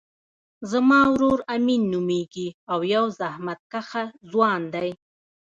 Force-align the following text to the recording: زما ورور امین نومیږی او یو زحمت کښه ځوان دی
زما 0.71 1.01
ورور 1.13 1.39
امین 1.55 1.81
نومیږی 1.93 2.47
او 2.71 2.79
یو 2.93 3.05
زحمت 3.19 3.59
کښه 3.71 4.03
ځوان 4.31 4.61
دی 4.73 4.89